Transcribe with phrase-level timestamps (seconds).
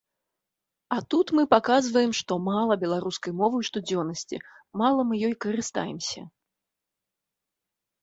[0.95, 4.43] А тут мы паказваем, што мала беларускай мовы ў штодзённасці,
[4.85, 6.21] мала мы ёй карыстаемся.